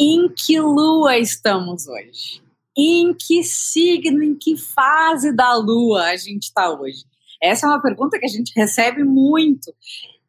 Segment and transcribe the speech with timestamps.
[0.00, 2.40] Em que lua estamos hoje?
[2.76, 7.02] Em que signo, em que fase da lua a gente está hoje?
[7.42, 9.74] Essa é uma pergunta que a gente recebe muito.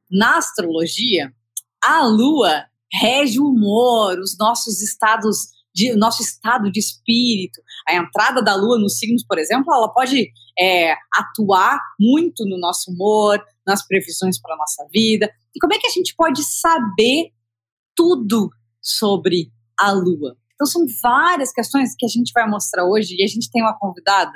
[0.10, 1.32] Na astrologia,
[1.84, 7.62] a lua rege o humor, os nossos estados de, nosso estado de espírito.
[7.88, 12.90] A entrada da lua nos signos, por exemplo, ela pode é, atuar muito no nosso
[12.90, 15.32] humor, nas previsões para a nossa vida.
[15.56, 17.32] E como é que a gente pode saber
[17.96, 18.50] tudo
[18.82, 20.36] sobre a lua?
[20.54, 23.77] Então, são várias questões que a gente vai mostrar hoje e a gente tem uma
[23.77, 24.34] convidada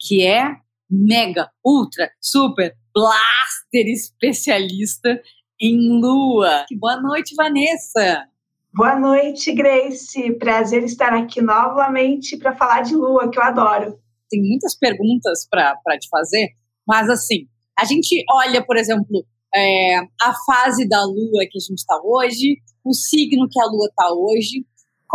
[0.00, 0.56] que é
[0.88, 5.20] mega, ultra, super, blaster especialista
[5.60, 6.64] em lua.
[6.78, 8.28] Boa noite, Vanessa!
[8.72, 10.32] Boa noite, Grace.
[10.34, 13.98] Prazer estar aqui novamente para falar de lua, que eu adoro.
[14.30, 16.48] Tem muitas perguntas para te fazer,
[16.86, 21.78] mas assim, a gente olha, por exemplo, é, a fase da lua que a gente
[21.78, 24.66] está hoje, o signo que a lua está hoje.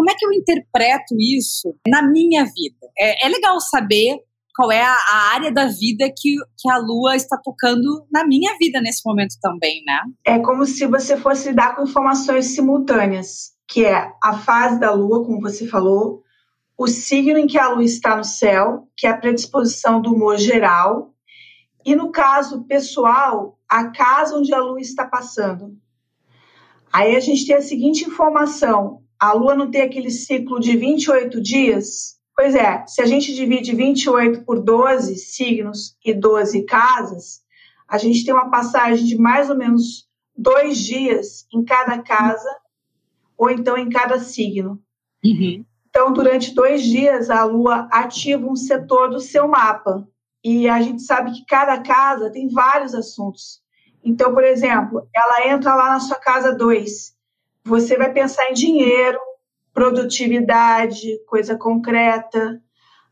[0.02, 2.88] Como é que eu interpreto isso na minha vida?
[2.98, 4.18] É, é legal saber
[4.55, 8.57] qual é a, a, área da vida que, que a Lua está tocando na minha
[8.57, 10.02] vida nesse momento também, né?
[10.26, 15.24] É como se você fosse lidar com informações simultâneas, que é a fase da Lua,
[15.24, 16.24] como você falou,
[16.76, 20.40] o signo em que a Lua está no céu, que é a predisposição do humor
[20.40, 21.13] geral,
[21.85, 25.77] e no caso pessoal, a casa onde a Lua está passando.
[26.91, 31.40] Aí a gente tem a seguinte informação: a Lua não tem aquele ciclo de 28
[31.40, 32.20] dias?
[32.36, 37.44] Pois é, se a gente divide 28 por 12 signos e 12 casas,
[37.88, 42.50] a gente tem uma passagem de mais ou menos dois dias em cada casa,
[43.38, 44.82] ou então em cada signo.
[45.24, 45.63] Uhum.
[45.88, 50.08] Então, durante dois dias, a Lua ativa um setor do seu mapa.
[50.44, 53.62] E a gente sabe que cada casa tem vários assuntos.
[54.04, 57.21] Então, por exemplo, ela entra lá na sua casa 2.
[57.63, 59.20] Você vai pensar em dinheiro,
[59.73, 62.62] produtividade, coisa concreta.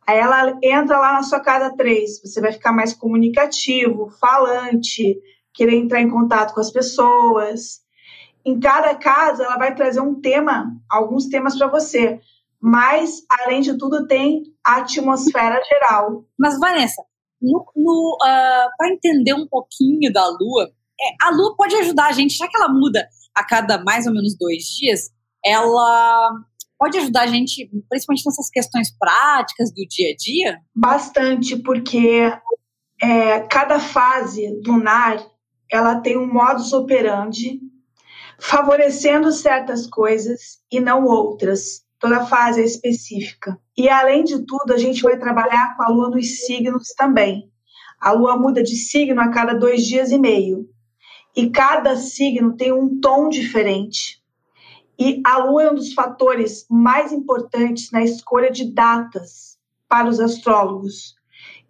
[0.07, 5.19] Aí ela entra lá na sua casa três, você vai ficar mais comunicativo, falante,
[5.53, 7.81] querer entrar em contato com as pessoas.
[8.43, 12.19] Em cada casa, ela vai trazer um tema, alguns temas para você.
[12.59, 16.25] Mas, além de tudo, tem a atmosfera geral.
[16.37, 17.01] Mas, Vanessa,
[17.41, 22.35] uh, ah, para entender um pouquinho da Lua, é, a Lua pode ajudar a gente,
[22.35, 25.09] já que ela muda a cada mais ou menos dois dias,
[25.43, 26.31] ela
[26.77, 30.59] pode ajudar a gente, principalmente nessas questões práticas do dia a dia?
[30.75, 32.31] Bastante, porque
[33.01, 35.23] é, cada fase lunar
[35.71, 37.59] ela tem um modus operandi
[38.39, 41.81] favorecendo certas coisas e não outras.
[41.99, 43.59] Toda fase é específica.
[43.77, 47.51] E além de tudo, a gente vai trabalhar com a lua nos signos também.
[47.99, 50.65] A lua muda de signo a cada dois dias e meio.
[51.35, 54.21] E cada signo tem um tom diferente.
[54.97, 59.57] E a lua é um dos fatores mais importantes na escolha de datas
[59.87, 61.15] para os astrólogos.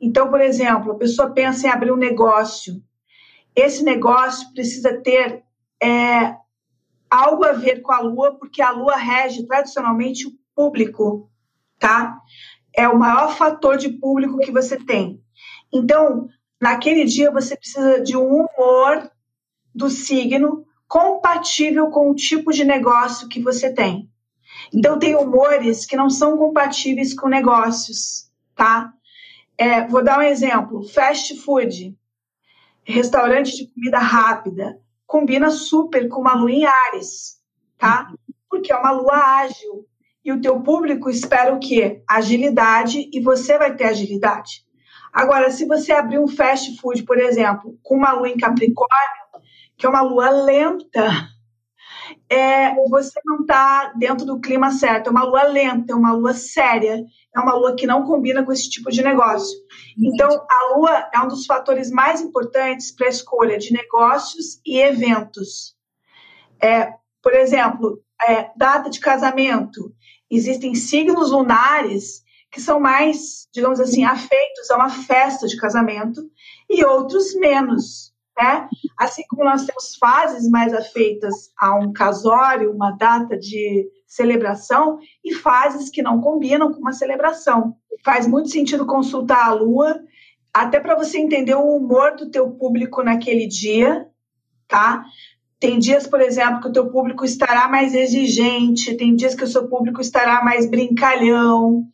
[0.02, 2.82] Então, por exemplo, a pessoa pensa em abrir um negócio.
[3.56, 5.44] Esse negócio precisa ter
[5.82, 6.36] é,
[7.10, 11.30] algo a ver com a lua, porque a lua rege tradicionalmente o público,
[11.78, 12.20] tá?
[12.76, 15.22] É o maior fator de público que você tem.
[15.72, 16.28] Então,
[16.62, 19.12] naquele dia você precisa de um humor
[19.80, 24.10] do signo compatível com o tipo de negócio que você tem.
[24.74, 28.92] Então, tem humores que não são compatíveis com negócios, tá?
[29.58, 31.98] É, vou dar um exemplo: fast food,
[32.84, 37.40] restaurante de comida rápida, combina super com uma lua em Ares,
[37.78, 38.12] tá?
[38.50, 39.88] Porque é uma lua ágil.
[40.26, 42.04] E o teu público espera o quê?
[42.08, 44.66] Agilidade e você vai ter agilidade.
[45.14, 49.19] Agora, se você abrir um fast food, por exemplo, com uma lua em Capricórnio,
[49.80, 51.30] que é uma lua lenta,
[52.30, 55.08] é, você não está dentro do clima certo.
[55.08, 57.02] É uma lua lenta, é uma lua séria,
[57.34, 59.58] é uma lua que não combina com esse tipo de negócio.
[59.98, 64.80] Então, a lua é um dos fatores mais importantes para a escolha de negócios e
[64.80, 65.76] eventos.
[66.62, 69.94] É, por exemplo, é, data de casamento.
[70.30, 72.22] Existem signos lunares
[72.52, 76.22] que são mais, digamos assim, afeitos a uma festa de casamento
[76.70, 78.14] e outros menos.
[78.38, 78.68] Né?
[78.98, 85.34] Assim como nós temos fases mais afeitas a um casório, uma data de celebração, e
[85.34, 87.76] fases que não combinam com uma celebração.
[88.04, 90.02] Faz muito sentido consultar a lua,
[90.54, 94.08] até para você entender o humor do teu público naquele dia,
[94.68, 95.04] tá?
[95.60, 99.48] Tem dias, por exemplo, que o teu público estará mais exigente, tem dias que o
[99.48, 101.86] seu público estará mais brincalhão.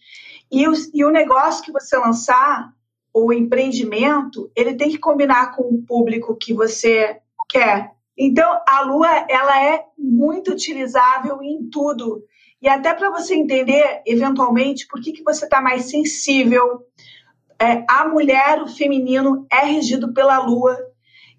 [0.52, 2.72] E o, e o negócio que você lançar
[3.15, 7.17] o empreendimento, ele tem que combinar com o público que você
[7.47, 7.91] quer.
[8.17, 12.25] Então, a lua, ela é muito utilizável em tudo.
[12.62, 16.81] e até para você entender, eventualmente, por que, que você está mais sensível.
[17.57, 20.77] É, a mulher, o feminino, é regido pela lua.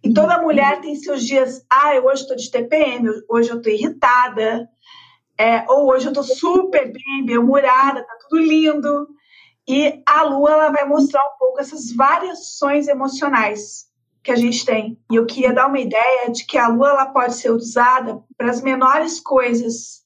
[0.02, 1.62] E toda mulher tem seus dias.
[1.70, 4.66] Ah, eu hoje estou de TPM, hoje eu estou irritada,
[5.38, 9.08] é, ou hoje eu estou super bem, bem-humorada, tá tudo lindo.
[9.68, 13.86] E a lua ela vai mostrar um pouco essas variações emocionais
[14.22, 14.98] que a gente tem.
[15.10, 18.50] E eu queria dar uma ideia de que a lua ela pode ser usada para
[18.50, 20.04] as menores coisas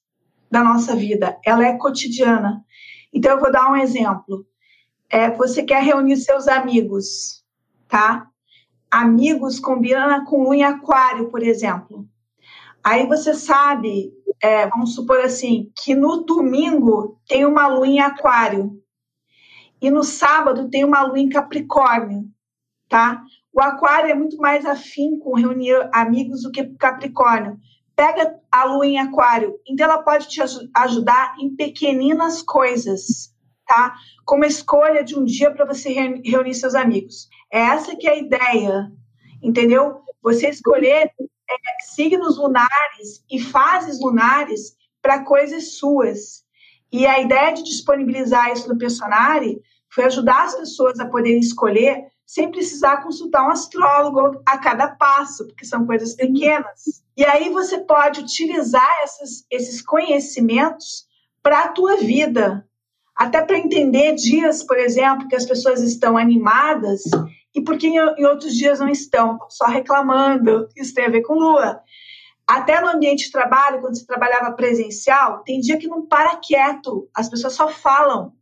[0.50, 1.38] da nossa vida.
[1.44, 2.64] Ela é cotidiana.
[3.12, 4.46] Então eu vou dar um exemplo.
[5.10, 7.44] É, você quer reunir seus amigos,
[7.88, 8.28] tá?
[8.90, 12.08] Amigos combina com lua em aquário, por exemplo.
[12.82, 18.79] Aí você sabe, é, vamos supor assim, que no domingo tem uma lua em aquário
[19.80, 22.24] e no sábado tem uma lua em Capricórnio,
[22.88, 23.22] tá?
[23.52, 27.58] O Aquário é muito mais afim com reunir amigos do que Capricórnio.
[27.96, 30.40] Pega a lua em Aquário, então ela pode te
[30.74, 33.34] ajudar em pequeninas coisas,
[33.66, 33.94] tá?
[34.24, 35.90] Como a escolha de um dia para você
[36.24, 37.28] reunir seus amigos.
[37.52, 38.92] É essa que é a ideia,
[39.42, 40.00] entendeu?
[40.22, 41.10] Você escolher
[41.50, 46.44] é, signos lunares e fases lunares para coisas suas.
[46.92, 49.60] E a ideia de disponibilizar isso no Personari
[49.92, 55.46] foi ajudar as pessoas a poderem escolher sem precisar consultar um astrólogo a cada passo,
[55.48, 57.02] porque são coisas pequenas.
[57.16, 61.06] E aí você pode utilizar essas, esses conhecimentos
[61.42, 62.64] para a tua vida,
[63.16, 67.02] até para entender dias, por exemplo, que as pessoas estão animadas
[67.54, 70.68] e porque em, em outros dias não estão, só reclamando.
[70.76, 71.80] Isso tem a ver com lua.
[72.46, 77.08] Até no ambiente de trabalho, quando você trabalhava presencial, tem dia que não para quieto,
[77.14, 78.32] as pessoas só falam.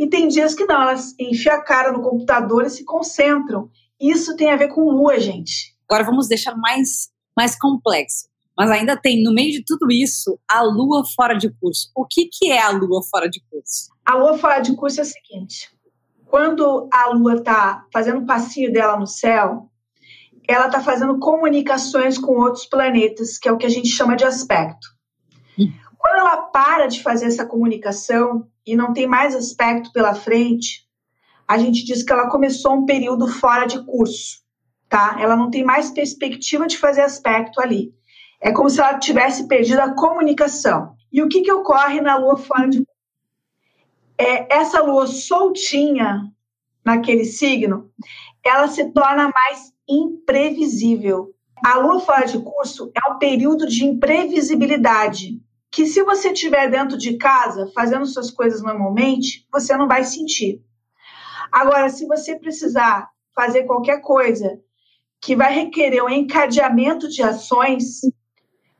[0.00, 3.68] E tem dias que não, elas enfiam a cara no computador e se concentram.
[4.00, 5.76] Isso tem a ver com lua, gente.
[5.86, 8.30] Agora vamos deixar mais, mais complexo.
[8.56, 11.90] Mas ainda tem, no meio de tudo isso, a lua fora de curso.
[11.94, 13.90] O que, que é a lua fora de curso?
[14.02, 15.68] A lua fora de curso é o seguinte:
[16.24, 19.68] quando a lua está fazendo o passeio dela no céu,
[20.48, 24.24] ela está fazendo comunicações com outros planetas, que é o que a gente chama de
[24.24, 24.88] aspecto.
[25.58, 25.70] Hum.
[25.98, 30.86] Quando ela para de fazer essa comunicação e não tem mais aspecto pela frente,
[31.46, 34.40] a gente diz que ela começou um período fora de curso,
[34.88, 35.16] tá?
[35.18, 37.92] Ela não tem mais perspectiva de fazer aspecto ali.
[38.40, 40.94] É como se ela tivesse perdido a comunicação.
[41.12, 42.90] E o que, que ocorre na lua fora de curso?
[44.16, 46.30] É, essa lua soltinha
[46.84, 47.90] naquele signo,
[48.44, 51.34] ela se torna mais imprevisível.
[51.64, 55.40] A lua fora de curso é um período de imprevisibilidade,
[55.70, 60.60] que se você estiver dentro de casa, fazendo suas coisas normalmente, você não vai sentir.
[61.50, 64.60] Agora, se você precisar fazer qualquer coisa
[65.20, 68.00] que vai requerer um encadeamento de ações,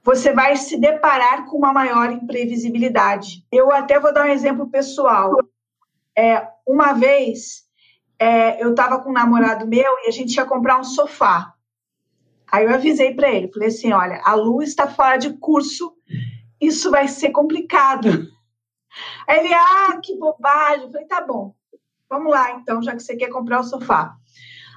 [0.02, 3.44] você vai se deparar com uma maior imprevisibilidade.
[3.52, 5.36] Eu até vou dar um exemplo pessoal.
[6.16, 7.64] É, uma vez
[8.18, 11.54] é, eu estava com um namorado meu e a gente ia comprar um sofá.
[12.50, 15.92] Aí eu avisei para ele, falei assim, olha, a lua está fora de curso,
[16.60, 18.28] isso vai ser complicado.
[19.26, 20.84] Aí ele, ah, que bobagem.
[20.84, 21.54] Eu falei, tá bom,
[22.08, 24.14] vamos lá então, já que você quer comprar o sofá.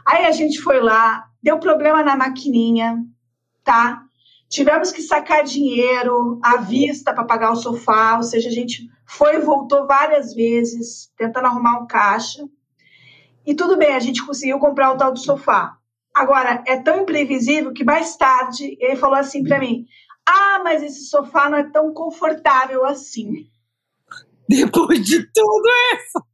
[0.06, 3.04] Aí a gente foi lá, deu problema na maquininha,
[3.64, 4.04] tá?
[4.50, 9.38] Tivemos que sacar dinheiro à vista para pagar o sofá, ou seja, a gente foi
[9.38, 12.48] e voltou várias vezes tentando arrumar um caixa.
[13.46, 15.78] E tudo bem, a gente conseguiu comprar o tal do sofá.
[16.14, 19.88] Agora, é tão imprevisível que mais tarde ele falou assim para mim:
[20.28, 23.48] Ah, mas esse sofá não é tão confortável assim.
[24.48, 26.26] Depois de tudo isso.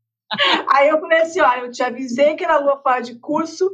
[0.72, 3.70] Aí eu falei assim: Olha, eu te avisei que era lua fora de curso,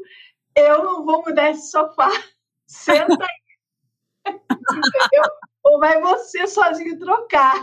[0.56, 2.10] eu não vou mudar esse sofá.
[2.68, 4.34] Senta aí.
[4.34, 5.24] Entendeu?
[5.64, 7.56] Ou vai você sozinho trocar.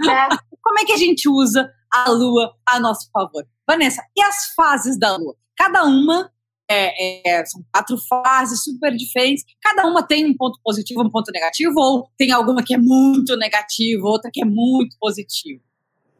[0.00, 0.28] Né?
[0.62, 3.46] Como é que a gente usa a lua a nosso favor?
[3.66, 5.36] Vanessa, e as fases da lua?
[5.56, 6.30] Cada uma
[6.68, 9.44] é, é, são quatro fases super diferentes.
[9.62, 13.36] Cada uma tem um ponto positivo, um ponto negativo, ou tem alguma que é muito
[13.36, 15.62] negativo, outra que é muito positivo?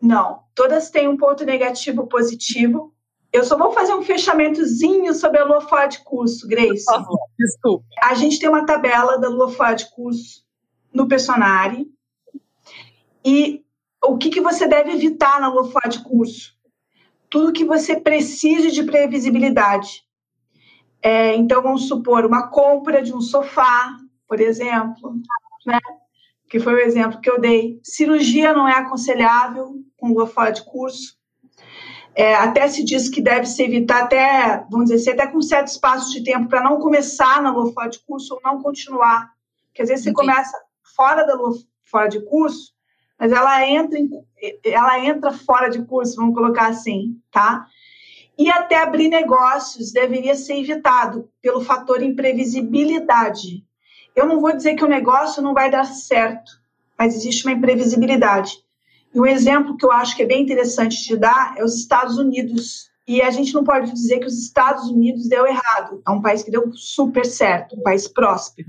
[0.00, 2.94] Não, todas têm um ponto negativo positivo.
[3.32, 6.84] Eu só vou fazer um fechamentozinho sobre a lua fora de curso, Grace.
[6.84, 7.84] Por favor, desculpa.
[8.02, 10.44] A gente tem uma tabela da lua fora de curso
[10.92, 11.86] no Personari.
[13.24, 13.64] E
[14.02, 16.56] o que, que você deve evitar na lua fora de curso?
[17.28, 20.05] tudo que você precise de previsibilidade.
[21.06, 23.96] É, então, vamos supor, uma compra de um sofá,
[24.26, 25.14] por exemplo,
[25.64, 25.78] né?
[26.50, 27.78] que foi o exemplo que eu dei.
[27.80, 31.16] Cirurgia não é aconselhável com lua fora de curso.
[32.12, 35.68] É, até se diz que deve se evitar até, vamos dizer assim, até com certo
[35.68, 39.30] espaço de tempo para não começar na lua fora de curso ou não continuar.
[39.68, 40.58] Porque às vezes você começa
[40.96, 41.52] fora da lua
[41.84, 42.72] fora de curso,
[43.16, 44.10] mas ela entra, em,
[44.64, 47.64] ela entra fora de curso, vamos colocar assim, tá?
[48.38, 53.64] E até abrir negócios deveria ser evitado pelo fator imprevisibilidade.
[54.14, 56.52] Eu não vou dizer que o negócio não vai dar certo,
[56.98, 58.58] mas existe uma imprevisibilidade.
[59.14, 62.18] E um exemplo que eu acho que é bem interessante de dar é os Estados
[62.18, 62.90] Unidos.
[63.08, 66.02] E a gente não pode dizer que os Estados Unidos deu errado.
[66.06, 68.68] É um país que deu super certo, um país próspero.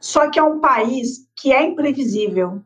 [0.00, 2.62] Só que é um país que é imprevisível,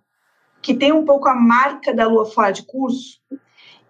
[0.61, 3.21] que tem um pouco a marca da lua fora de curso.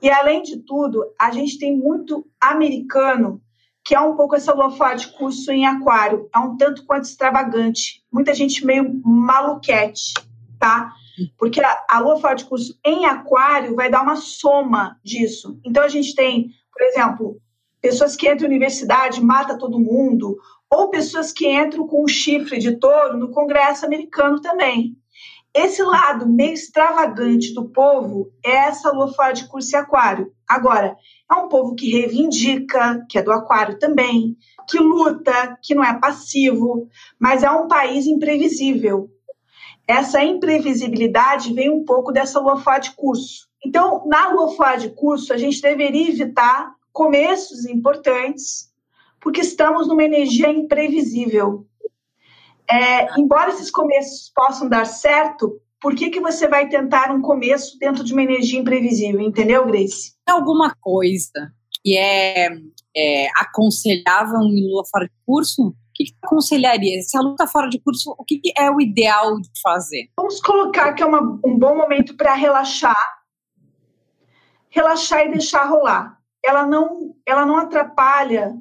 [0.02, 3.40] E, além de tudo, a gente tem muito americano
[3.85, 6.28] que é um pouco essa fora de curso em aquário.
[6.35, 8.04] É um tanto quanto extravagante.
[8.12, 10.14] Muita gente meio maluquete,
[10.59, 10.92] tá?
[11.38, 15.59] Porque a, a de curso em aquário vai dar uma soma disso.
[15.64, 17.40] Então, a gente tem, por exemplo,
[17.80, 20.37] pessoas que entram na universidade, mata todo mundo,
[20.71, 24.97] ou pessoas que entram com o chifre de touro no Congresso americano também.
[25.52, 30.33] Esse lado meio extravagante do povo é essa fora de curso e aquário.
[30.49, 30.97] Agora,
[31.30, 34.37] é um povo que reivindica, que é do aquário também,
[34.69, 36.88] que luta, que não é passivo,
[37.19, 39.11] mas é um país imprevisível.
[39.88, 43.49] Essa imprevisibilidade vem um pouco dessa fora de curso.
[43.64, 48.73] Então, na fora de curso, a gente deveria evitar começos importantes,
[49.21, 51.66] porque estamos numa energia imprevisível.
[52.73, 57.79] É, embora esses começos possam dar certo, por que, que você vai tentar um começo
[57.79, 59.21] dentro de uma energia imprevisível?
[59.21, 60.12] Entendeu, Grace?
[60.29, 62.49] Alguma coisa que é,
[62.97, 65.69] é aconselhável em lua fora de curso?
[65.69, 67.03] O que, que aconselharia?
[67.03, 70.11] Se a lua está fora de curso, o que, que, é o ideal de fazer?
[70.17, 72.97] Vamos colocar que é uma, um bom momento para relaxar.
[74.69, 76.19] Relaxar e deixar rolar.
[76.45, 78.55] Ela não, ela não atrapalha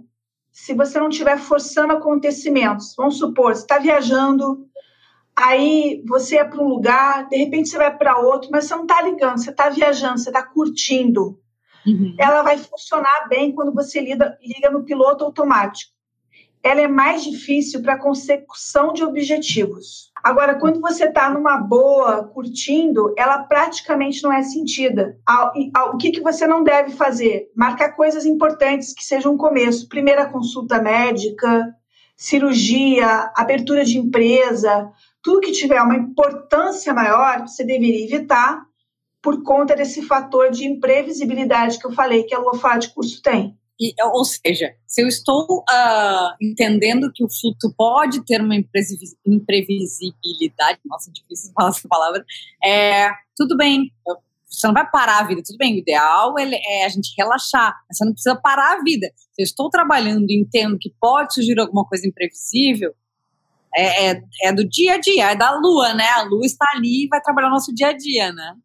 [0.52, 2.94] se você não estiver forçando acontecimentos.
[2.98, 4.68] Vamos supor, você está viajando,
[5.36, 8.84] aí você é para um lugar, de repente você vai para outro, mas você não
[8.84, 11.40] está ligando, você está viajando, você está curtindo.
[11.86, 12.16] Uhum.
[12.18, 15.94] Ela vai funcionar bem quando você liga, liga no piloto automático.
[16.64, 20.12] Ela é mais difícil para consecução de objetivos.
[20.22, 25.18] Agora, quando você está numa boa, curtindo, ela praticamente não é sentida.
[25.94, 27.50] O que, que você não deve fazer?
[27.56, 29.88] Marcar coisas importantes que sejam um começo.
[29.88, 31.74] Primeira consulta médica,
[32.18, 38.62] cirurgia, abertura de empresa, tudo que tiver uma importância maior, você deveria evitar
[39.22, 43.59] por conta desse fator de imprevisibilidade que eu falei que a fora de curso tem.
[43.80, 50.80] E, ou seja, se eu estou uh, entendendo que o fluxo pode ter uma imprevisibilidade,
[50.86, 52.26] nossa, difícil falar essa palavra,
[52.64, 53.90] é, tudo bem,
[54.50, 58.04] você não vai parar a vida, tudo bem, o ideal é, a gente relaxar, você
[58.04, 59.08] não precisa parar a vida.
[59.32, 62.94] Se eu estou trabalhando e entendo que pode surgir alguma coisa imprevisível,
[63.74, 66.10] é, é, é, do dia a dia, é da lua, né?
[66.10, 68.56] A lua está ali e vai trabalhar o nosso dia a dia, né?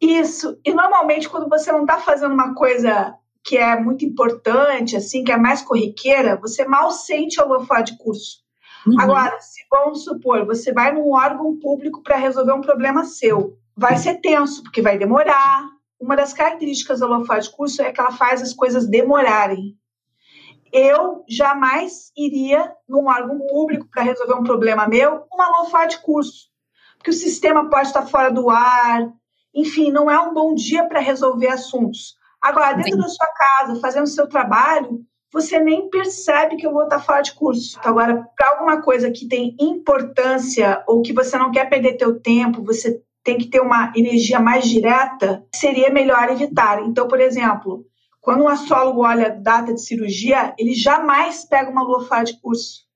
[0.00, 0.58] Isso.
[0.64, 5.32] E normalmente, quando você não está fazendo uma coisa que é muito importante, assim, que
[5.32, 8.40] é mais corriqueira, você mal sente a fora de curso.
[8.86, 9.00] Uhum.
[9.00, 13.96] Agora, se vamos supor, você vai num órgão público para resolver um problema seu, vai
[13.96, 15.68] ser tenso, porque vai demorar.
[15.98, 19.76] Uma das características da fora de curso é que ela faz as coisas demorarem.
[20.72, 26.48] Eu jamais iria num órgão público para resolver um problema meu, uma fora de curso,
[26.96, 29.12] porque o sistema pode estar fora do ar,
[29.54, 32.16] enfim, não é um bom dia para resolver assuntos.
[32.40, 32.98] Agora, dentro Sim.
[32.98, 37.22] da sua casa, fazendo o seu trabalho, você nem percebe que eu vou estar fora
[37.22, 37.76] de curso.
[37.78, 42.18] Então, agora, para alguma coisa que tem importância ou que você não quer perder teu
[42.18, 46.82] tempo, você tem que ter uma energia mais direta, seria melhor evitar.
[46.82, 47.86] Então, por exemplo,
[48.20, 52.86] quando um astrólogo olha data de cirurgia, ele jamais pega uma lua fora de curso.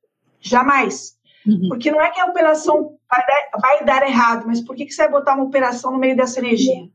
[0.41, 1.15] Jamais.
[1.47, 1.69] Uhum.
[1.69, 4.93] Porque não é que a operação vai dar, vai dar errado, mas por que, que
[4.93, 6.89] você vai botar uma operação no meio dessa energia?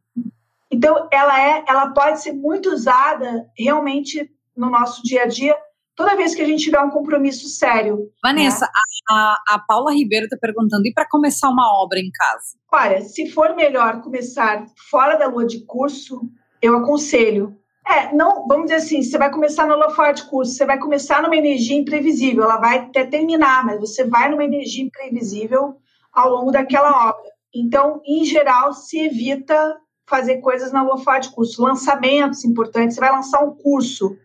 [0.72, 5.58] Então, ela é, ela pode ser muito usada realmente no nosso dia a dia,
[5.96, 8.10] toda vez que a gente tiver um compromisso sério.
[8.22, 8.72] Vanessa, né?
[9.10, 12.58] a, a Paula Ribeiro está perguntando, e para começar uma obra em casa?
[12.72, 16.22] Olha, se for melhor começar fora da lua de curso,
[16.62, 17.58] eu aconselho.
[17.88, 20.78] É, não, vamos dizer assim, você vai começar na lua fora de curso, você vai
[20.78, 25.76] começar numa energia imprevisível, ela vai até terminar, mas você vai numa energia imprevisível
[26.14, 27.32] ao longo daquela obra.
[27.54, 29.76] Então, em geral, se evita
[30.10, 32.96] fazer coisas na Lua de curso, lançamentos importantes.
[32.96, 34.18] Você vai lançar um curso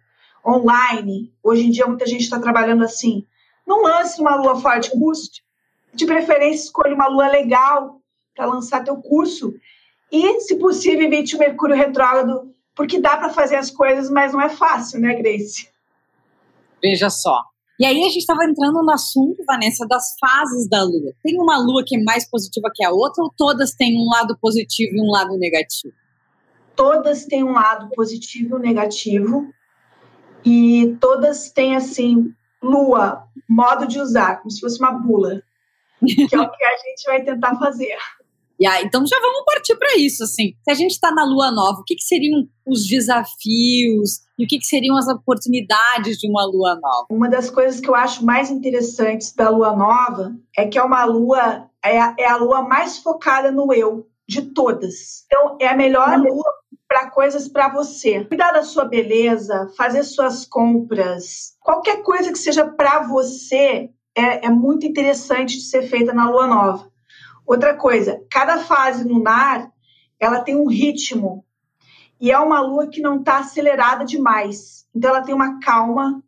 [0.44, 1.32] online.
[1.42, 3.26] Hoje em dia, muita gente está trabalhando assim.
[3.66, 5.30] Não lance uma Lua de curso.
[5.92, 8.00] De preferência, escolha uma lua legal
[8.34, 9.54] para lançar teu curso.
[10.10, 14.40] E, se possível, evite o Mercúrio retrógrado, porque dá para fazer as coisas, mas não
[14.40, 15.68] é fácil, né, Grace?
[16.82, 17.53] Veja só.
[17.78, 21.12] E aí a gente estava entrando no assunto, Vanessa, das fases da lua.
[21.22, 24.38] Tem uma lua que é mais positiva que a outra ou todas têm um lado
[24.40, 25.92] positivo e um lado negativo?
[26.76, 29.52] Todas têm um lado positivo e um negativo.
[30.44, 35.42] E todas têm, assim, lua, modo de usar, como se fosse uma bula.
[36.04, 37.96] Que é o que a gente vai tentar fazer.
[38.64, 40.54] E aí, então já vamos partir para isso, assim.
[40.64, 44.48] Se a gente está na lua nova, o que, que seriam os desafios e o
[44.48, 47.04] que, que seriam as oportunidades de uma lua nova?
[47.10, 51.04] Uma das coisas que eu acho mais interessantes da lua nova é que é uma
[51.04, 55.26] lua, é a, é a lua mais focada no eu de todas.
[55.26, 56.50] Então, é a melhor lua
[56.88, 58.24] para coisas para você.
[58.24, 64.48] Cuidar da sua beleza, fazer suas compras, qualquer coisa que seja para você é, é
[64.48, 66.93] muito interessante de ser feita na lua nova.
[67.46, 69.70] Outra coisa, cada fase lunar
[70.18, 71.44] ela tem um ritmo
[72.20, 74.86] e é uma lua que não está acelerada demais.
[74.94, 76.22] Então ela tem uma calma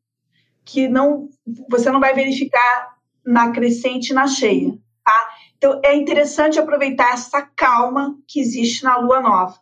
[0.64, 1.28] que não
[1.68, 5.28] você não vai verificar na crescente e na cheia, tá?
[5.56, 9.58] Então é interessante aproveitar essa calma que existe na lua nova.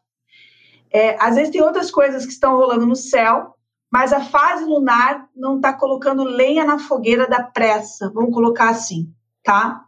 [0.91, 3.55] É, às vezes tem outras coisas que estão rolando no céu,
[3.91, 9.13] mas a fase lunar não está colocando lenha na fogueira da pressa, vamos colocar assim,
[9.43, 9.85] tá?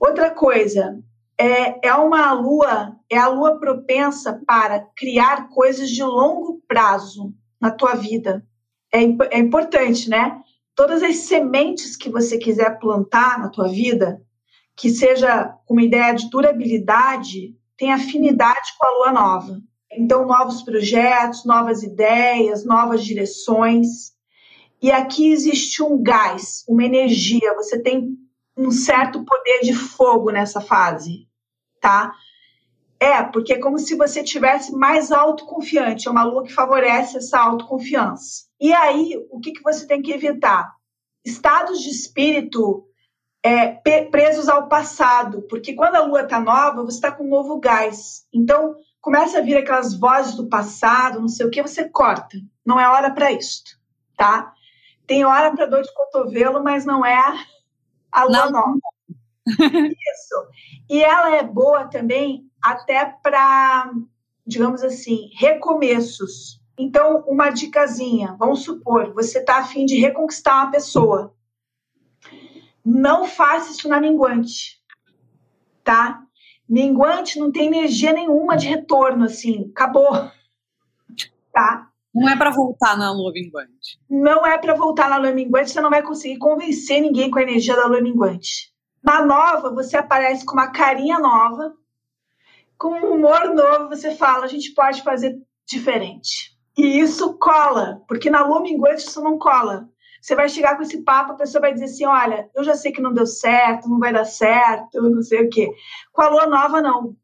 [0.00, 0.98] Outra coisa,
[1.38, 7.70] é, é uma lua, é a lua propensa para criar coisas de longo prazo na
[7.70, 8.42] tua vida.
[8.90, 10.40] É, é importante, né?
[10.74, 14.22] Todas as sementes que você quiser plantar na tua vida,
[14.74, 19.60] que seja uma ideia de durabilidade, tem afinidade com a lua nova.
[19.92, 24.12] Então, novos projetos, novas ideias, novas direções.
[24.80, 27.54] E aqui existe um gás, uma energia.
[27.56, 28.16] Você tem
[28.56, 31.28] um certo poder de fogo nessa fase,
[31.80, 32.12] tá?
[32.98, 37.38] É, porque é como se você tivesse mais autoconfiante, é uma lua que favorece essa
[37.40, 38.44] autoconfiança.
[38.60, 40.74] E aí, o que, que você tem que evitar?
[41.24, 42.86] Estados de espírito
[43.42, 43.68] é,
[44.10, 48.26] presos ao passado, porque quando a lua está nova, você está com um novo gás.
[48.32, 52.36] Então, começa a vir aquelas vozes do passado, não sei o que, você corta.
[52.66, 53.62] Não é hora para isso,
[54.14, 54.52] tá?
[55.06, 57.18] Tem hora para dor de cotovelo, mas não é
[58.10, 58.52] a lua não.
[58.52, 58.80] nova.
[59.46, 60.48] Isso.
[60.88, 63.90] E ela é boa também até para,
[64.46, 66.60] digamos assim, recomeços.
[66.78, 71.34] Então, uma dicasinha, vamos supor, você está afim de reconquistar uma pessoa.
[72.84, 74.80] Não faça isso na minguante,
[75.84, 76.22] tá?
[76.66, 80.10] Minguante não tem energia nenhuma de retorno, assim, acabou,
[81.52, 81.89] tá?
[82.14, 84.00] Não é para voltar na lua minguante.
[84.08, 87.42] Não é para voltar na lua minguante, você não vai conseguir convencer ninguém com a
[87.42, 88.72] energia da lua minguante.
[89.02, 91.72] Na nova, você aparece com uma carinha nova,
[92.76, 96.56] com um humor novo, você fala, a gente pode fazer diferente.
[96.76, 99.88] E isso cola, porque na lua minguante isso não cola.
[100.20, 102.92] Você vai chegar com esse papo, a pessoa vai dizer assim: olha, eu já sei
[102.92, 105.70] que não deu certo, não vai dar certo, não sei o quê.
[106.12, 107.16] Com a lua nova, não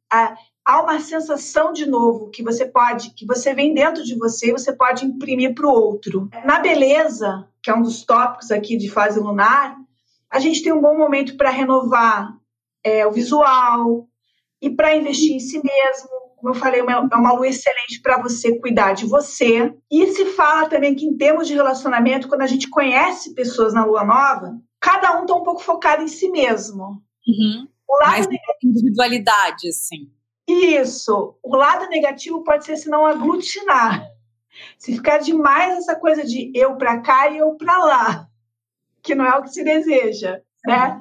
[0.66, 4.52] há uma sensação de novo que você pode, que você vem dentro de você e
[4.52, 6.28] você pode imprimir para o outro.
[6.44, 9.76] Na beleza, que é um dos tópicos aqui de fase lunar,
[10.28, 12.36] a gente tem um bom momento para renovar
[12.82, 14.08] é, o visual
[14.60, 16.10] e para investir em si mesmo.
[16.36, 19.72] Como eu falei, é uma lua excelente para você cuidar de você.
[19.90, 23.84] E se fala também que, em termos de relacionamento, quando a gente conhece pessoas na
[23.84, 27.02] lua nova, cada um está um pouco focado em si mesmo.
[27.26, 27.66] Uhum.
[27.88, 28.26] O lado Mais
[28.62, 30.10] individualidade, assim.
[30.46, 31.36] Isso.
[31.42, 34.06] O lado negativo pode ser se não aglutinar.
[34.78, 38.28] Se ficar demais essa coisa de eu para cá e eu para lá,
[39.02, 41.00] que não é o que se deseja, né?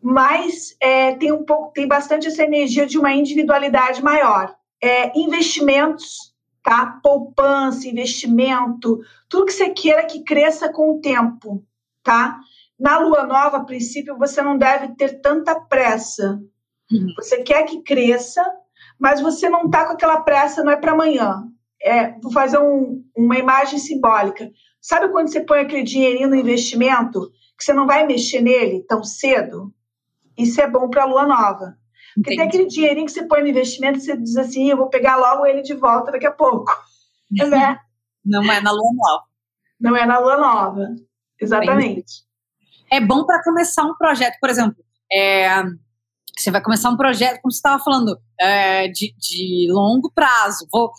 [0.00, 4.54] Mas é, tem um pouco, tem bastante essa energia de uma individualidade maior.
[4.82, 6.98] É, investimentos, tá?
[7.02, 11.64] Poupança, investimento, tudo que você queira que cresça com o tempo,
[12.02, 12.40] tá?
[12.78, 16.42] Na lua nova, a princípio, você não deve ter tanta pressa,
[16.92, 17.14] Uhum.
[17.16, 18.44] Você quer que cresça,
[18.98, 21.44] mas você não está com aquela pressa, não é para amanhã.
[21.82, 24.50] É, vou fazer um, uma imagem simbólica.
[24.80, 29.02] Sabe quando você põe aquele dinheirinho no investimento, que você não vai mexer nele tão
[29.02, 29.72] cedo?
[30.36, 31.76] Isso é bom para a lua nova.
[32.14, 32.36] Porque Entendi.
[32.36, 35.16] tem aquele dinheirinho que você põe no investimento e você diz assim, eu vou pegar
[35.16, 36.70] logo ele de volta daqui a pouco.
[37.34, 37.78] Né?
[38.22, 39.24] Não é na lua nova.
[39.80, 40.94] Não é na lua nova.
[41.40, 41.90] Exatamente.
[41.90, 42.32] Entendi.
[42.92, 44.76] É bom para começar um projeto, por exemplo,
[45.10, 45.62] é,
[46.42, 50.66] você vai começar um projeto, como você estava falando, é, de, de longo prazo.
[50.72, 50.90] Vou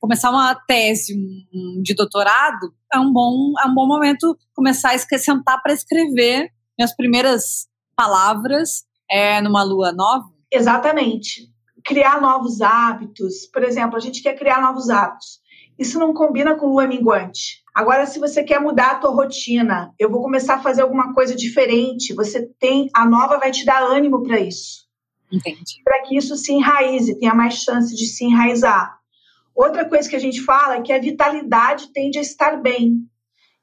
[0.00, 4.98] começar uma tese um, de doutorado, é um bom, é um bom momento começar a
[5.18, 10.26] sentar para escrever minhas primeiras palavras é, numa lua nova.
[10.50, 11.48] Exatamente.
[11.84, 13.46] Criar novos hábitos.
[13.52, 15.40] Por exemplo, a gente quer criar novos hábitos.
[15.78, 17.62] Isso não combina com lua minguante.
[17.72, 21.36] Agora, se você quer mudar a tua rotina, eu vou começar a fazer alguma coisa
[21.36, 24.87] diferente, você tem, a nova vai te dar ânimo para isso.
[25.84, 28.98] Para que isso se enraize, tenha mais chance de se enraizar.
[29.54, 33.08] Outra coisa que a gente fala é que a vitalidade tende a estar bem.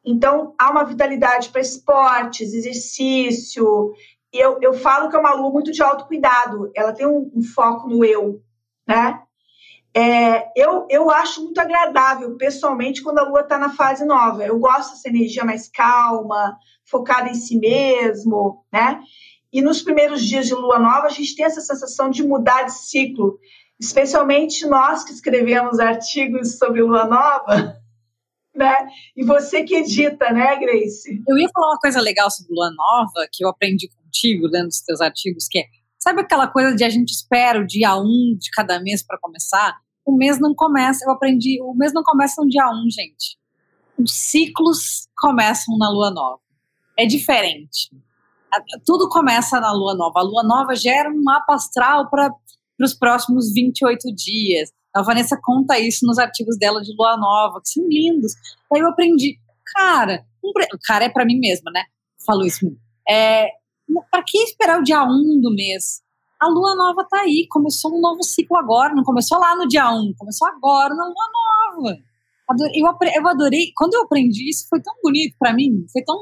[0.05, 3.93] Então, há uma vitalidade para esportes, exercício.
[4.31, 6.69] Eu, eu falo que é uma lua muito de autocuidado.
[6.75, 8.41] Ela tem um, um foco no eu,
[8.87, 9.21] né?
[9.97, 14.45] É, eu, eu acho muito agradável, pessoalmente, quando a lua está na fase nova.
[14.45, 18.99] Eu gosto dessa energia mais calma, focada em si mesmo, né?
[19.55, 22.73] E nos primeiros dias de lua nova, a gente tem essa sensação de mudar de
[22.73, 23.39] ciclo,
[23.79, 27.79] especialmente nós que escrevemos artigos sobre lua nova,
[28.53, 28.89] né?
[29.15, 31.23] E você que edita, né, Grace?
[31.25, 34.81] Eu ia falar uma coisa legal sobre lua nova, que eu aprendi contigo, lendo os
[34.81, 35.63] teus artigos, que é,
[35.97, 39.17] sabe aquela coisa de a gente espera o dia 1 um de cada mês para
[39.21, 39.77] começar?
[40.05, 43.37] O mês não começa, eu aprendi, o mês não começa no dia 1, um, gente.
[43.97, 46.41] Os ciclos começam na lua nova.
[46.97, 47.89] É diferente
[48.85, 50.19] tudo começa na lua nova.
[50.19, 52.33] A lua nova gera um mapa astral para
[52.81, 54.71] os próximos 28 dias.
[54.93, 58.33] A Vanessa conta isso nos artigos dela de lua nova, que são lindos.
[58.73, 59.37] Aí eu aprendi,
[59.75, 60.51] cara, um,
[60.85, 61.83] cara é para mim mesma, né?
[62.25, 62.65] Falo isso.
[63.09, 63.49] É,
[64.09, 66.01] para que esperar o dia 1 do mês?
[66.41, 69.89] A lua nova tá aí, começou um novo ciclo agora, não começou lá no dia
[69.89, 71.97] 1, começou agora na lua nova.
[72.75, 76.19] Eu, eu adorei, quando eu aprendi isso, foi tão bonito para mim, foi tão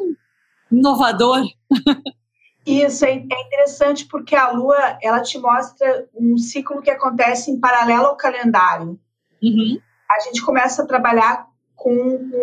[0.72, 1.44] inovador.
[2.66, 7.60] Isso é, é interessante porque a Lua ela te mostra um ciclo que acontece em
[7.60, 9.00] paralelo ao calendário.
[9.42, 9.80] Uhum.
[10.10, 11.92] A gente começa a trabalhar com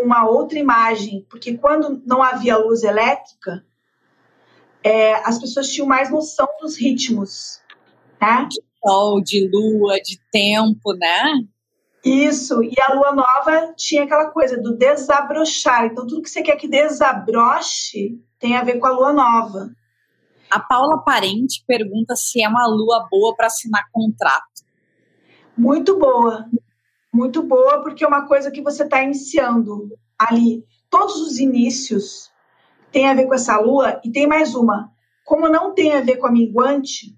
[0.05, 3.65] uma outra imagem, porque quando não havia luz elétrica,
[4.85, 7.61] é, as pessoas tinham mais noção dos ritmos,
[8.21, 8.47] né?
[8.51, 11.43] De sol, de lua, de tempo, né?
[12.05, 15.87] Isso, e a lua nova tinha aquela coisa do desabrochar.
[15.87, 19.71] Então, tudo que você quer que desabroche tem a ver com a lua nova.
[20.51, 24.65] A Paula Parente pergunta se é uma lua boa para assinar contrato.
[25.57, 26.47] Muito boa.
[27.13, 30.65] Muito boa, porque é uma coisa que você está iniciando ali.
[30.89, 32.31] Todos os inícios
[32.91, 34.91] têm a ver com essa lua, e tem mais uma.
[35.25, 37.17] Como não tem a ver com a minguante,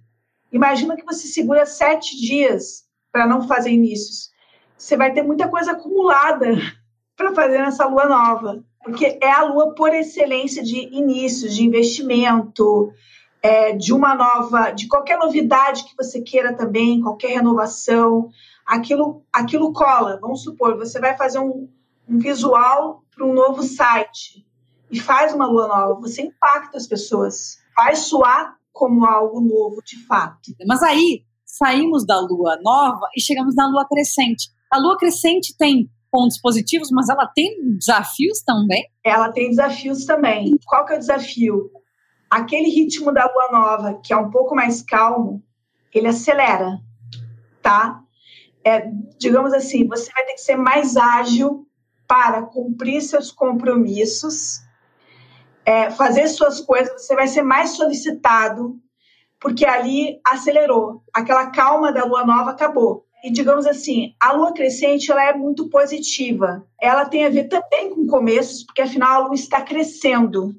[0.53, 4.31] imagina que você segura sete dias para não fazer inícios.
[4.77, 6.57] Você vai ter muita coisa acumulada
[7.17, 12.93] para fazer nessa lua nova, porque é a lua por excelência de inícios, de investimento,
[13.43, 18.31] é, de uma nova, de qualquer novidade que você queira também, qualquer renovação,
[18.65, 20.19] aquilo, aquilo cola.
[20.21, 21.69] Vamos supor, você vai fazer um,
[22.09, 24.47] um visual para um novo site
[24.91, 30.05] e faz uma lua nova, você impacta as pessoas, faz soar como algo novo de
[30.07, 30.53] fato.
[30.67, 34.51] Mas aí saímos da lua nova e chegamos na lua crescente.
[34.71, 38.85] A lua crescente tem pontos positivos, mas ela tem desafios também?
[39.05, 40.53] Ela tem desafios também.
[40.67, 41.71] Qual que é o desafio?
[42.33, 45.43] Aquele ritmo da lua nova, que é um pouco mais calmo,
[45.93, 46.81] ele acelera,
[47.61, 48.03] tá?
[48.65, 51.69] É, digamos assim, você vai ter que ser mais ágil
[52.09, 54.63] para cumprir seus compromissos,
[55.67, 58.81] é, fazer suas coisas, você vai ser mais solicitado,
[59.39, 61.03] porque ali acelerou.
[61.13, 63.05] Aquela calma da lua nova acabou.
[63.23, 66.67] E digamos assim, a lua crescente ela é muito positiva.
[66.81, 70.57] Ela tem a ver também com começos, porque afinal a lua está crescendo.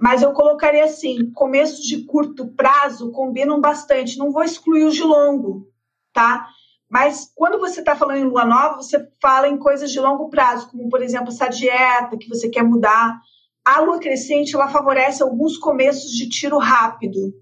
[0.00, 4.18] Mas eu colocaria assim: começos de curto prazo combinam bastante.
[4.18, 5.68] Não vou excluir os de longo,
[6.12, 6.48] tá?
[6.88, 10.68] Mas quando você está falando em lua nova, você fala em coisas de longo prazo,
[10.70, 13.20] como por exemplo essa dieta que você quer mudar.
[13.64, 17.34] A lua crescente ela favorece alguns começos de tiro rápido.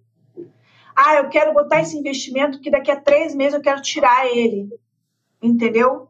[0.95, 4.69] Ah, eu quero botar esse investimento que daqui a três meses eu quero tirar ele,
[5.41, 6.09] entendeu?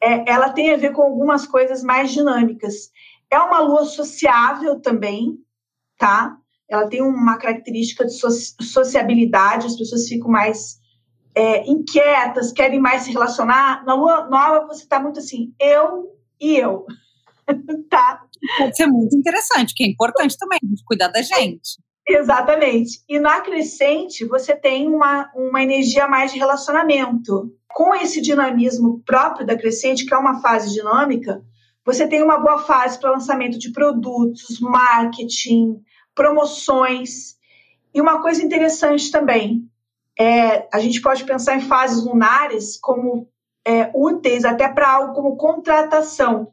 [0.00, 2.90] É, ela tem a ver com algumas coisas mais dinâmicas.
[3.30, 5.38] É uma lua sociável também,
[5.98, 6.36] tá?
[6.70, 10.78] Ela tem uma característica de sociabilidade, as pessoas ficam mais
[11.34, 13.84] é, inquietas, querem mais se relacionar.
[13.84, 16.86] Na lua nova, você está muito assim, eu e eu.
[17.90, 18.22] tá?
[18.58, 21.80] Pode ser muito interessante, que é importante também, cuidar da gente.
[22.06, 23.02] Exatamente.
[23.08, 27.52] E na crescente, você tem uma, uma energia mais de relacionamento.
[27.68, 31.42] Com esse dinamismo próprio da crescente, que é uma fase dinâmica,
[31.84, 35.80] você tem uma boa fase para lançamento de produtos, marketing,
[36.18, 37.36] promoções.
[37.94, 39.70] E uma coisa interessante também,
[40.18, 43.28] é, a gente pode pensar em fases lunares como
[43.64, 46.52] é, úteis até para algo como contratação.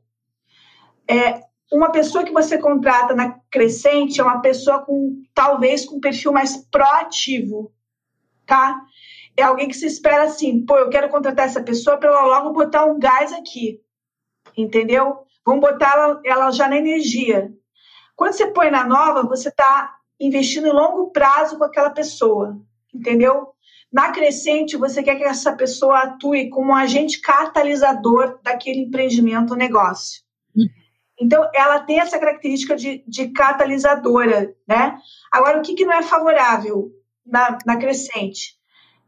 [1.09, 1.41] É,
[1.73, 6.31] uma pessoa que você contrata na crescente é uma pessoa com talvez com um perfil
[6.31, 7.73] mais proativo,
[8.45, 8.79] tá?
[9.35, 12.53] É alguém que se espera assim, pô, eu quero contratar essa pessoa para ela logo
[12.53, 13.83] botar um gás aqui
[14.57, 15.25] entendeu?
[15.45, 17.51] Vamos botar ela, ela já na energia.
[18.15, 22.57] Quando você põe na nova, você está investindo em longo prazo com aquela pessoa,
[22.93, 23.49] entendeu?
[23.91, 29.57] Na crescente, você quer que essa pessoa atue como um agente catalisador daquele empreendimento ou
[29.57, 30.21] negócio.
[30.55, 30.67] Uhum.
[31.19, 34.97] Então, ela tem essa característica de, de catalisadora, né?
[35.31, 36.91] Agora, o que, que não é favorável
[37.25, 38.57] na, na crescente?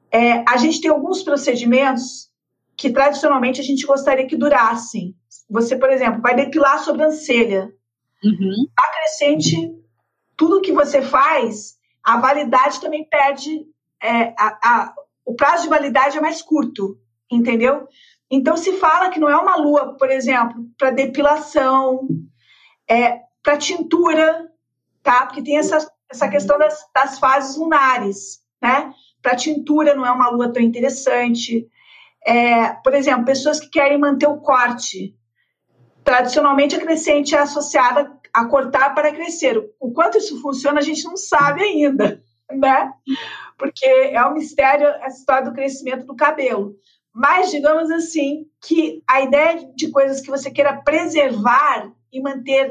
[0.09, 2.29] É, a gente tem alguns procedimentos
[2.77, 5.15] que, tradicionalmente, a gente gostaria que durassem.
[5.49, 7.73] Você, por exemplo, vai depilar a sobrancelha.
[8.23, 8.67] Uhum.
[8.77, 9.75] A crescente,
[10.35, 13.65] tudo que você faz, a validade também perde.
[14.01, 16.97] É, a, a, o prazo de validade é mais curto,
[17.29, 17.87] entendeu?
[18.29, 22.07] Então se fala que não é uma lua, por exemplo, para depilação,
[22.87, 24.51] é, para tintura,
[25.01, 25.25] tá?
[25.25, 28.93] Porque tem essa, essa questão das, das fases lunares, né?
[29.21, 31.67] Para tintura não é uma lua tão interessante.
[32.25, 35.15] É, por exemplo, pessoas que querem manter o corte.
[36.07, 39.61] Tradicionalmente, a crescente é associada a cortar para crescer.
[39.77, 42.93] O quanto isso funciona, a gente não sabe ainda, né?
[43.57, 46.77] Porque é um mistério essa história do crescimento do cabelo.
[47.13, 52.69] Mas, digamos assim, que a ideia de coisas que você queira preservar e manter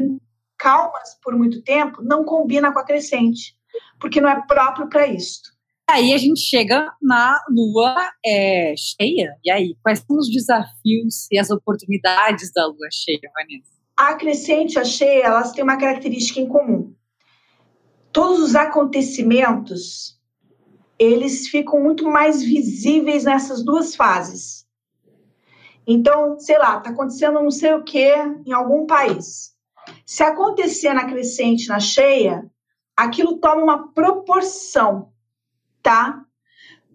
[0.57, 3.55] calmas por muito tempo não combina com a crescente,
[4.01, 5.43] porque não é próprio para isso.
[5.89, 7.95] Aí a gente chega na lua
[8.25, 9.37] é, cheia.
[9.45, 13.71] E aí, quais são os desafios e as oportunidades da lua cheia, Vanessa?
[13.97, 16.93] A crescente e a cheia, elas têm uma característica em comum.
[18.13, 20.17] Todos os acontecimentos
[20.99, 24.67] eles ficam muito mais visíveis nessas duas fases.
[25.87, 28.13] Então, sei lá, está acontecendo não sei o que
[28.47, 29.55] em algum país.
[30.05, 32.51] Se acontecer na crescente, na cheia,
[32.97, 35.13] aquilo toma uma proporção,
[35.87, 36.21] tá?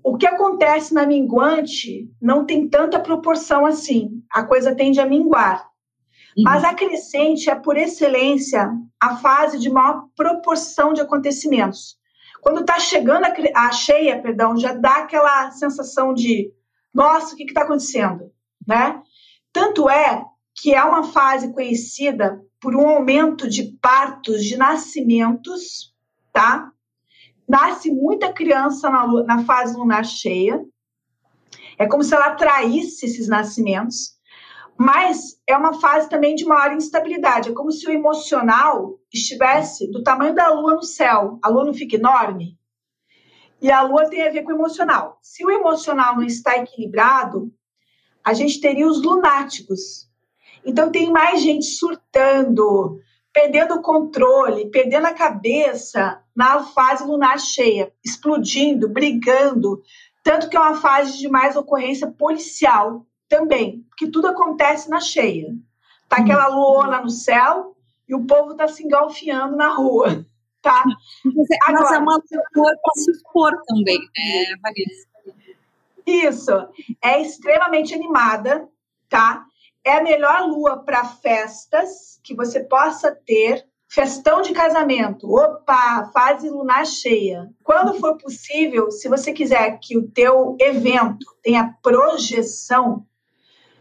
[0.03, 4.21] O que acontece na minguante não tem tanta proporção assim.
[4.29, 5.65] A coisa tende a minguar.
[6.35, 6.43] Uhum.
[6.43, 11.97] Mas a crescente é, por excelência, a fase de maior proporção de acontecimentos.
[12.41, 13.33] Quando está chegando a,
[13.67, 16.51] a, cheia, perdão, já dá aquela sensação de
[16.93, 18.29] nossa, o que está acontecendo,
[18.67, 19.01] né?
[19.53, 25.95] Tanto é que é uma fase conhecida por um aumento de partos, de nascimentos,
[26.33, 26.71] tá?
[27.51, 30.63] Nasce muita criança na, na fase lunar cheia.
[31.77, 34.17] É como se ela atraísse esses nascimentos.
[34.77, 37.49] Mas é uma fase também de maior instabilidade.
[37.49, 41.39] É como se o emocional estivesse do tamanho da lua no céu.
[41.43, 42.57] A lua não fica enorme?
[43.61, 45.19] E a lua tem a ver com o emocional.
[45.21, 47.53] Se o emocional não está equilibrado,
[48.23, 50.09] a gente teria os lunáticos.
[50.65, 52.97] Então tem mais gente surtando,
[53.33, 59.81] perdendo o controle, perdendo a cabeça na fase lunar cheia, explodindo, brigando,
[60.23, 65.55] tanto que é uma fase de mais ocorrência policial também, porque tudo acontece na cheia.
[66.09, 66.55] Tá aquela uhum.
[66.55, 67.75] luona no céu
[68.07, 70.25] e o povo tá se engalfiando na rua,
[70.61, 70.83] tá?
[71.23, 72.21] Mas é uma
[72.55, 75.11] lua para se expor também, né, Vanessa?
[76.05, 76.51] Isso,
[77.01, 78.67] é extremamente animada,
[79.07, 79.45] tá?
[79.83, 86.49] É a melhor lua para festas que você possa ter, festão de casamento, opa, fase
[86.49, 87.49] lunar cheia.
[87.63, 93.05] Quando for possível, se você quiser que o teu evento tenha projeção,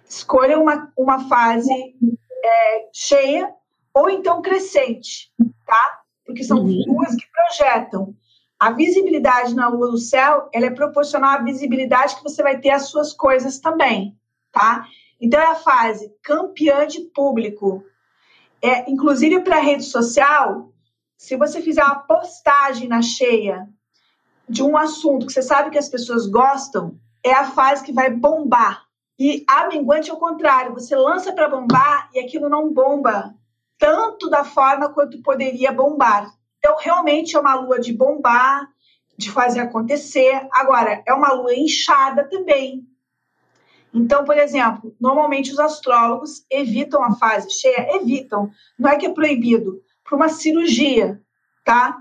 [0.08, 1.94] escolha uma, uma fase
[2.42, 3.54] é, cheia
[3.94, 5.32] ou então crescente,
[5.66, 6.00] tá?
[6.24, 6.84] Porque são uhum.
[6.88, 8.14] luas que projetam.
[8.58, 12.70] A visibilidade na lua no céu, ela é proporcional à visibilidade que você vai ter
[12.70, 14.16] as suas coisas também,
[14.52, 14.86] tá?
[15.20, 17.84] Então é a fase campeã de público.
[18.62, 20.72] É, inclusive para rede social,
[21.16, 23.68] se você fizer uma postagem na cheia
[24.48, 28.10] de um assunto que você sabe que as pessoas gostam, é a fase que vai
[28.10, 28.84] bombar.
[29.18, 33.34] E a minguante é o contrário, você lança para bombar e aquilo não bomba
[33.78, 36.30] tanto da forma quanto poderia bombar.
[36.58, 38.68] Então, realmente é uma lua de bombar,
[39.16, 40.46] de fazer acontecer.
[40.52, 42.86] Agora, é uma lua inchada também.
[43.92, 49.12] Então, por exemplo, normalmente os astrólogos evitam a fase cheia, evitam, não é que é
[49.12, 51.20] proibido, para uma cirurgia,
[51.64, 51.98] tá?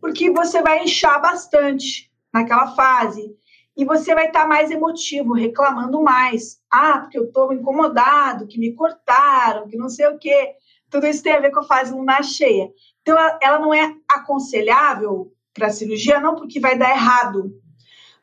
[0.00, 3.36] Porque você vai inchar bastante naquela fase
[3.76, 6.60] e você vai estar tá mais emotivo, reclamando mais.
[6.70, 10.54] Ah, porque eu estou incomodado, que me cortaram, que não sei o quê.
[10.90, 12.70] Tudo isso tem a ver com a fase lunar cheia.
[13.00, 17.52] Então, ela não é aconselhável para cirurgia, não porque vai dar errado,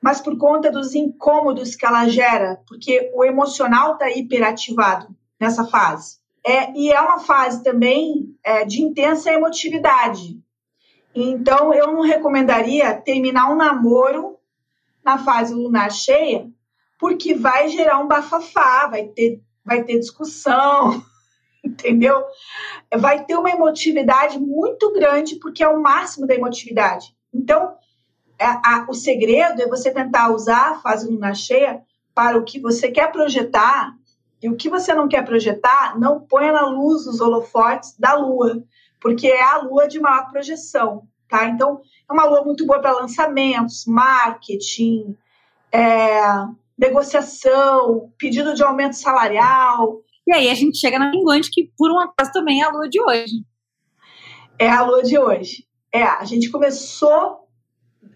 [0.01, 5.07] mas por conta dos incômodos que ela gera, porque o emocional está hiperativado
[5.39, 6.19] nessa fase.
[6.45, 10.39] É, e é uma fase também é, de intensa emotividade.
[11.13, 14.37] Então, eu não recomendaria terminar um namoro
[15.03, 16.49] na fase lunar cheia,
[16.97, 21.03] porque vai gerar um bafafá, vai ter, vai ter discussão,
[21.63, 22.23] entendeu?
[22.97, 27.13] Vai ter uma emotividade muito grande, porque é o máximo da emotividade.
[27.33, 27.75] Então,
[28.39, 31.81] a, é, a, o segredo é você tentar usar a fase lunar cheia
[32.13, 33.93] para o que você quer projetar,
[34.41, 38.63] e o que você não quer projetar, não ponha na luz os holofotes da lua,
[39.01, 41.47] porque é a lua de maior projeção, tá?
[41.47, 45.17] Então, é uma lua muito boa para lançamentos, marketing,
[45.71, 46.21] é,
[46.77, 50.01] negociação, pedido de aumento salarial.
[50.25, 52.87] E aí a gente chega na minguante, que por um acaso também é a lua
[52.89, 53.43] de hoje.
[54.57, 55.65] É a lua de hoje.
[55.93, 57.48] É, a gente começou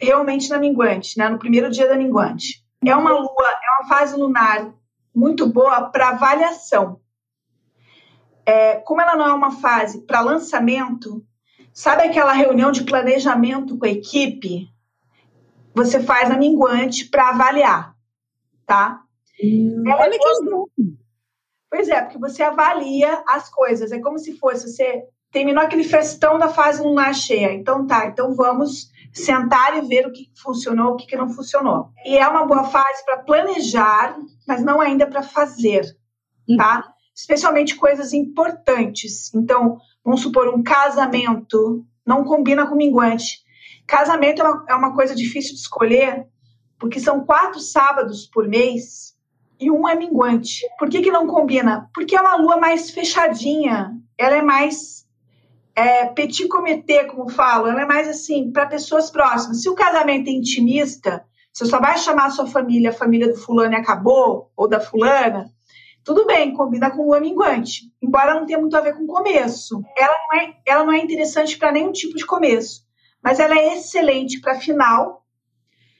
[0.03, 1.29] realmente na minguante, né?
[1.29, 2.63] No primeiro dia da minguante.
[2.85, 4.73] É uma lua, é uma fase lunar
[5.15, 6.99] muito boa para avaliação.
[8.45, 11.25] É, como ela não é uma fase para lançamento,
[11.73, 14.67] sabe aquela reunião de planejamento com a equipe?
[15.73, 17.95] Você faz a minguante para avaliar,
[18.65, 19.01] tá?
[19.41, 20.93] Hum, é olha que
[21.69, 23.91] Pois é, porque você avalia as coisas.
[23.91, 27.51] É como se fosse você terminou aquele festão da fase lunar cheia.
[27.53, 31.89] Então tá, então vamos sentar e ver o que funcionou, o que não funcionou.
[32.05, 34.15] E é uma boa fase para planejar,
[34.47, 35.83] mas não ainda para fazer,
[36.55, 36.77] tá?
[36.77, 36.93] Uhum.
[37.15, 39.33] Especialmente coisas importantes.
[39.33, 43.43] Então, vamos supor, um casamento não combina com minguante.
[43.85, 46.27] Casamento é uma, é uma coisa difícil de escolher,
[46.79, 49.15] porque são quatro sábados por mês
[49.59, 50.67] e um é minguante.
[50.77, 51.89] Por que, que não combina?
[51.93, 55.02] Porque é uma lua mais fechadinha, ela é mais
[55.75, 59.61] é, petit comité, como falo, ela é mais assim, para pessoas próximas.
[59.61, 63.37] Se o casamento é intimista, você só vai chamar a sua família, a família do
[63.37, 65.51] fulano e acabou, ou da fulana,
[66.03, 69.81] tudo bem, combina com o minguante, embora não tenha muito a ver com começo.
[69.97, 72.85] Ela não é, ela não é interessante para nenhum tipo de começo,
[73.23, 75.25] mas ela é excelente para final.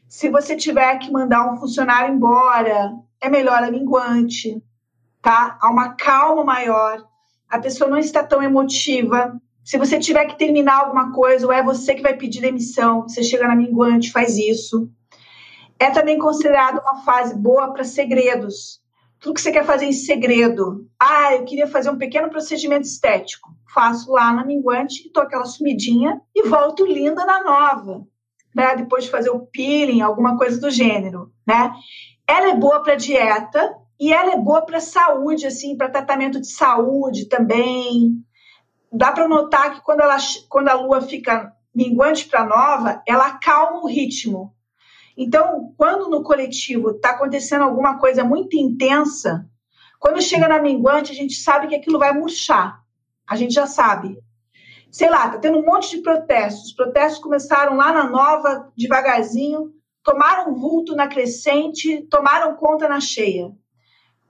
[0.08, 4.62] Se você tiver que mandar um funcionário embora, é melhor a minguante,
[5.22, 5.58] tá?
[5.62, 7.02] Há uma calma maior,
[7.50, 11.64] a pessoa não está tão emotiva, se você tiver que terminar alguma coisa, ou é
[11.64, 14.90] você que vai pedir demissão, você chega na minguante, faz isso.
[15.80, 18.82] É também considerado uma fase boa para segredos.
[19.20, 20.86] Tudo que você quer fazer em segredo.
[21.00, 23.56] Ah, eu queria fazer um pequeno procedimento estético.
[23.74, 28.06] Faço lá na minguante, dou aquela sumidinha e volto linda na nova.
[28.54, 28.76] Né?
[28.76, 31.32] Depois de fazer o peeling, alguma coisa do gênero.
[31.48, 31.72] Né?
[32.28, 36.48] Ela é boa para dieta e ela é boa para saúde, assim, para tratamento de
[36.48, 38.24] saúde também
[38.94, 43.82] dá para notar que quando, ela, quando a lua fica minguante para nova, ela acalma
[43.82, 44.54] o ritmo.
[45.18, 49.48] Então, quando no coletivo está acontecendo alguma coisa muito intensa,
[50.00, 52.84] quando chega na minguante, a gente sabe que aquilo vai murchar.
[53.28, 54.18] A gente já sabe.
[54.92, 56.68] Sei lá, tá tendo um monte de protestos.
[56.68, 63.52] Os protestos começaram lá na nova, devagarzinho, tomaram vulto na crescente, tomaram conta na cheia.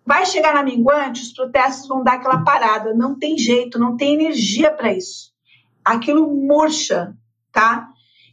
[0.06, 2.94] Vai chegar na minguante, os protestos vão dar aquela parada.
[2.94, 5.32] Não tem jeito, não tem energia para isso.
[5.84, 7.16] Aquilo murcha,
[7.52, 7.88] tá?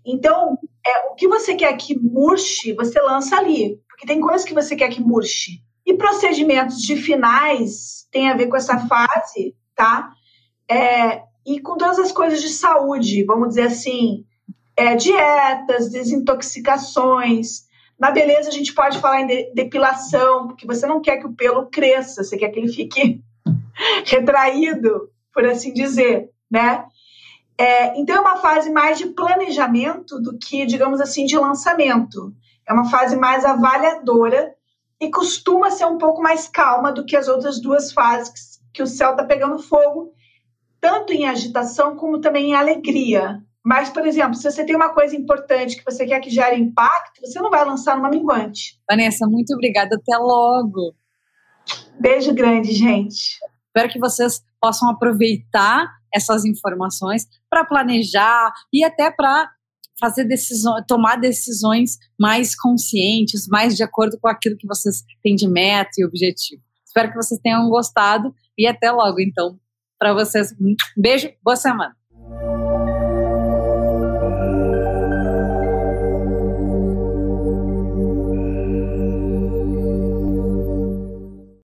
[0.04, 3.80] Então, é, o que você quer que murche, você lança ali.
[3.88, 5.62] Porque tem coisas que você quer que murche.
[5.87, 10.12] E procedimentos de finais tem a ver com essa fase, tá?
[10.68, 14.24] É, e com todas as coisas de saúde, vamos dizer assim,
[14.76, 17.68] é, dietas, desintoxicações,
[18.00, 21.66] na beleza, a gente pode falar em depilação, porque você não quer que o pelo
[21.66, 23.20] cresça, você quer que ele fique
[24.06, 26.86] retraído, por assim dizer, né?
[27.58, 32.32] É, então, é uma fase mais de planejamento do que, digamos assim, de lançamento.
[32.66, 34.54] É uma fase mais avaliadora
[34.98, 38.86] e costuma ser um pouco mais calma do que as outras duas fases que o
[38.86, 40.14] céu está pegando fogo,
[40.80, 43.42] tanto em agitação como também em alegria.
[43.70, 47.20] Mas, por exemplo, se você tem uma coisa importante que você quer que gere impacto,
[47.20, 48.76] você não vai lançar numa minguante.
[48.90, 49.94] Vanessa, muito obrigada.
[49.94, 50.92] Até logo.
[52.00, 53.38] Beijo grande, gente.
[53.68, 59.48] Espero que vocês possam aproveitar essas informações para planejar e até para
[60.00, 65.46] fazer decisões, tomar decisões mais conscientes, mais de acordo com aquilo que vocês têm de
[65.46, 66.61] meta e objetivo.
[66.85, 69.61] Espero que vocês tenham gostado e até logo, então,
[69.96, 70.50] para vocês.
[70.61, 71.99] Um beijo, boa semana.